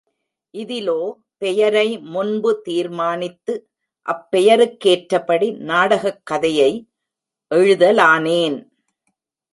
[0.53, 1.01] இதிலோ
[1.37, 3.53] பெயரை முன்பு தீர்மானித்து,
[4.05, 6.71] அப்பெயருக் கேற்றபடி, நாடகக் கதையை
[7.51, 8.59] எழுதலானேன்!